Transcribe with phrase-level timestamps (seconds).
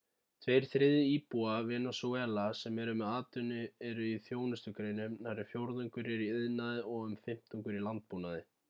[0.43, 3.61] tveir þriðju íbúa venezúela sem eru með atvinnu
[3.91, 8.47] eru í þjónustugreinum nærri fjórðungur er í iðnaði og um fimmtungur í landbúnaði